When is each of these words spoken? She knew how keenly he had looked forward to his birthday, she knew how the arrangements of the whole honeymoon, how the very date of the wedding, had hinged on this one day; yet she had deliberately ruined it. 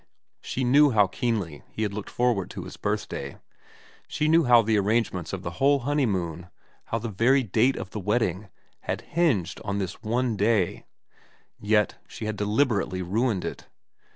She 0.41 0.63
knew 0.63 0.89
how 0.89 1.05
keenly 1.05 1.61
he 1.69 1.83
had 1.83 1.93
looked 1.93 2.09
forward 2.09 2.49
to 2.49 2.63
his 2.63 2.75
birthday, 2.75 3.37
she 4.07 4.27
knew 4.27 4.45
how 4.45 4.63
the 4.63 4.75
arrangements 4.75 5.31
of 5.31 5.43
the 5.43 5.51
whole 5.61 5.81
honeymoon, 5.81 6.47
how 6.85 6.97
the 6.97 7.07
very 7.07 7.43
date 7.43 7.75
of 7.75 7.91
the 7.91 7.99
wedding, 7.99 8.49
had 8.79 9.01
hinged 9.01 9.61
on 9.63 9.77
this 9.77 10.01
one 10.01 10.35
day; 10.37 10.85
yet 11.59 11.99
she 12.07 12.25
had 12.25 12.35
deliberately 12.35 13.03
ruined 13.03 13.45
it. 13.45 13.67